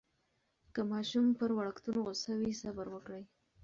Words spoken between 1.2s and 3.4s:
پر وړکتون غوصه وي، صبر وکړئ.